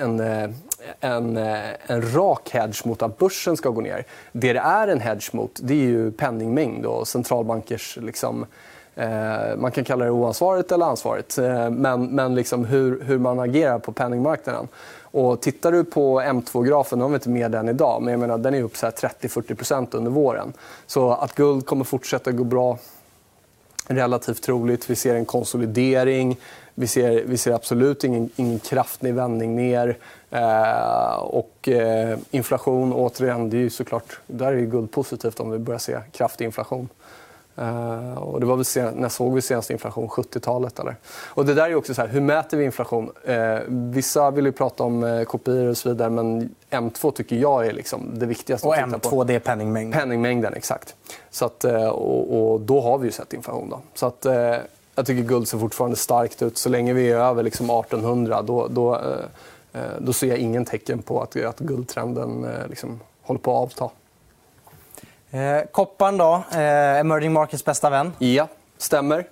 [0.00, 0.50] en, eh,
[1.00, 4.04] en, eh, en rak hedge mot att börsen ska gå ner.
[4.32, 7.98] Det det är en hedge mot det är ju penningmängd och centralbankers...
[8.00, 8.46] Liksom,
[8.96, 11.38] Eh, man kan kalla det oansvarigt eller ansvarigt.
[11.38, 14.68] Eh, men men liksom hur, hur man agerar på penningmarknaden.
[15.00, 18.38] Och tittar du på M2-grafen, nu har vi inte med den idag, men jag menar,
[18.38, 20.52] den är upp 30-40% under våren.
[20.86, 22.78] Så att guld kommer fortsätta gå bra
[23.86, 24.90] relativt troligt.
[24.90, 26.36] Vi ser en konsolidering.
[26.74, 29.96] Vi ser, vi ser absolut ingen, ingen kraftig vändning ner.
[30.30, 35.50] Eh, och eh, inflation, återigen, det är ju såklart, där är ju guld positivt om
[35.50, 36.88] vi börjar se kraftig inflation.
[37.58, 40.08] Uh, och det var väl sen, när såg vi senast inflation?
[40.08, 40.78] 70-talet?
[40.78, 40.96] Eller?
[41.24, 43.10] Och det där är också så här, hur mäter vi inflation?
[43.28, 47.66] Uh, vissa vill ju prata om uh, kopior och så vidare, men M2 tycker jag
[47.66, 48.68] är liksom det viktigaste.
[48.68, 49.24] Och M2 på.
[49.24, 50.00] det är penningmängden?
[50.00, 50.94] Penningmängden, exakt.
[51.30, 53.70] Så att, och, och, då har vi ju sett inflation.
[53.70, 53.80] Då.
[53.94, 54.26] Så att,
[54.94, 56.58] jag tycker guld ser fortfarande starkt ut.
[56.58, 59.00] Så länge vi är över liksom 1800 då, då,
[59.98, 63.90] då ser jag ingen tecken på att, att guldtrenden liksom håller på att avta.
[65.34, 68.12] Eh, kopparn då, eh, emerging markets bästa vän.
[68.18, 69.26] Ja, stämmer.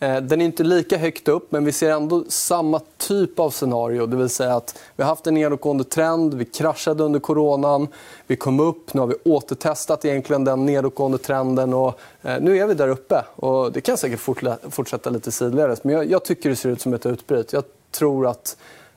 [0.00, 4.06] Eh, den är inte lika högt upp, men vi ser ändå samma typ av scenario.
[4.06, 7.88] Det vill säga att vi har haft en nedåtgående trend, vi kraschade under coronan,
[8.26, 12.66] vi kom upp, nu har vi återtestat egentligen den nedåtgående trenden och eh, nu är
[12.66, 13.24] vi där uppe.
[13.36, 14.20] Och det kan säkert
[14.70, 17.52] fortsätta lite sidledes, men jag, jag tycker det ser ut som ett utbryt.
[17.52, 18.56] Jag tror att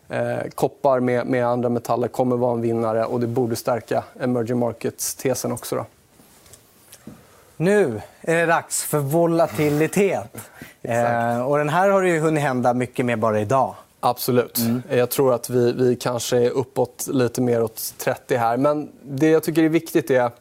[0.10, 4.58] eh, koppar med, med andra metaller kommer vara en vinnare och det borde stärka emerging
[4.60, 5.76] markets-tesen också.
[5.76, 5.86] Då.
[7.62, 10.38] Nu är det dags för volatilitet.
[10.82, 13.76] eh, och den här har det ju hunnit hända mycket mer bara idag.
[14.00, 14.58] Absolut.
[14.58, 14.82] Mm.
[14.90, 18.58] Jag tror att vi, vi kanske är uppåt lite mer åt 30 här.
[18.58, 20.32] Men det jag tycker är viktigt är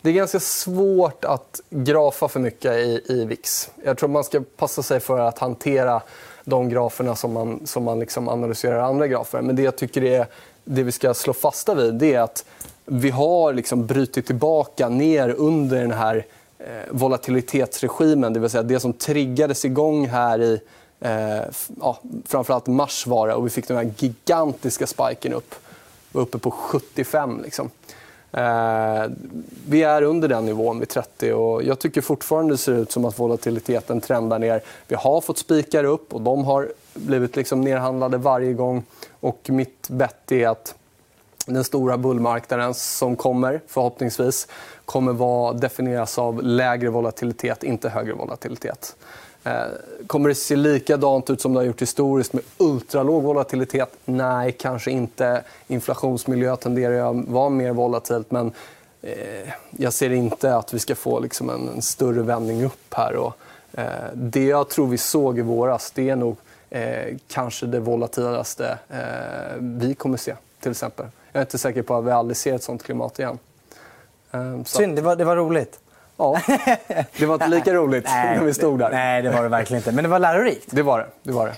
[0.00, 3.70] det är ganska svårt att grafa för mycket i, i VIX.
[3.84, 6.02] Jag tror man ska passa sig för att hantera
[6.44, 9.42] de graferna som man, som man liksom analyserar andra grafer.
[9.42, 10.26] Men det jag tycker är
[10.64, 12.44] det vi ska slå fasta vid det är att
[12.84, 16.26] vi har liksom brutit tillbaka ner under den här
[16.58, 20.60] Eh, volatilitetsregimen, det vill säga det som triggades igång här i
[21.00, 21.42] eh,
[21.80, 25.54] ja, framförallt mars var det, och vi fick den här gigantiska spiken upp.
[26.12, 27.40] var uppe på 75.
[27.42, 27.70] Liksom.
[28.32, 29.04] Eh,
[29.68, 33.04] vi är under den nivån vid 30 och jag tycker fortfarande det ser ut som
[33.04, 34.62] att volatiliteten trendar ner.
[34.88, 38.84] Vi har fått spikar upp och de har blivit liksom nerhandlade varje gång.
[39.20, 40.74] Och mitt bett är att
[41.54, 44.48] den stora bullmarknaden som kommer, förhoppningsvis,
[44.84, 48.96] kommer vara, definieras av lägre volatilitet, inte högre volatilitet.
[49.44, 49.66] Eh,
[50.06, 53.92] kommer det se likadant ut som det har gjort historiskt med ultralåg volatilitet?
[54.04, 55.42] Nej, kanske inte.
[55.66, 58.30] Inflationsmiljö tenderar att vara mer volatilt.
[58.30, 58.52] Men
[59.02, 63.16] eh, jag ser inte att vi ska få liksom en, större vändning upp här.
[63.16, 63.32] Och,
[63.72, 63.84] eh,
[64.14, 66.36] det jag tror vi såg i våras det är nog
[67.28, 68.78] kanske det volatilaste
[69.58, 70.34] vi kommer att se.
[70.60, 71.06] till exempel.
[71.32, 73.38] Jag är inte säker på att vi aldrig ser ett sånt klimat igen.
[74.30, 74.78] Ehm, så.
[74.78, 75.80] Synd, det var, det var roligt.
[76.16, 76.40] Ja,
[77.18, 78.90] det var inte lika roligt när vi stod där.
[78.90, 79.92] Nej, det var det verkligen inte.
[79.92, 80.66] Men det var lärorikt.
[80.70, 81.06] Det var det.
[81.22, 81.54] det, var det.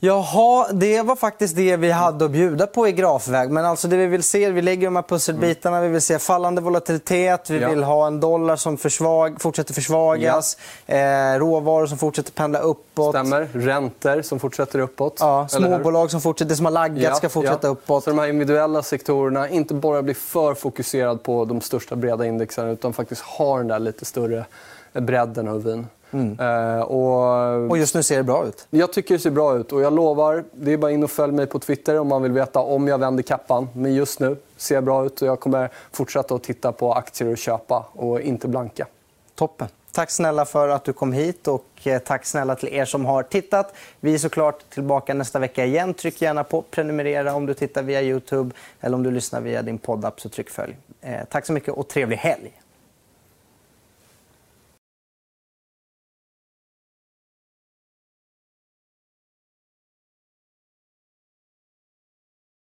[0.00, 3.50] Jaha, det var faktiskt det vi hade att bjuda på i grafväg.
[3.50, 6.60] Men alltså det vi vill se, vi lägger de här pusselbitarna, vi vill se fallande
[6.60, 7.68] volatilitet, vi ja.
[7.68, 10.56] vill ha en dollar som försvag, fortsätter försvagas,
[10.86, 10.94] ja.
[10.94, 13.14] eh, råvaror som fortsätter pendla uppåt.
[13.14, 13.48] Stämmer.
[13.52, 15.16] Räntor som fortsätter uppåt.
[15.20, 17.14] Ja, småbolag som fortsätter, som har laggat ja.
[17.14, 18.04] ska fortsätta uppåt.
[18.04, 22.68] Så de här individuella sektorerna inte bara blir för fokuserade på de största breda indexen
[22.68, 24.44] utan faktiskt har den där lite större
[24.92, 25.86] bredden av vin.
[26.10, 26.40] Mm.
[26.40, 27.70] Uh, och...
[27.70, 28.66] och just nu ser det bra ut?
[28.70, 29.72] Jag tycker det ser bra ut.
[29.72, 32.32] Och jag lovar, det är bara in och följ mig på Twitter om man vill
[32.32, 33.68] veta om jag vänder kappan.
[33.72, 37.38] Men just nu ser bra ut och jag kommer fortsätta att titta på aktier och
[37.38, 38.86] köpa och inte blanka.
[39.34, 39.68] Toppen.
[39.92, 43.22] Tack snälla för att du kom hit och eh, tack snälla till er som har
[43.22, 43.74] tittat.
[44.00, 45.94] Vi är såklart tillbaka nästa vecka igen.
[45.94, 49.78] Tryck gärna på prenumerera om du tittar via Youtube eller om du lyssnar via din
[49.78, 50.76] poddapp så tryck följ.
[51.00, 52.52] Eh, tack så mycket och trevlig helg.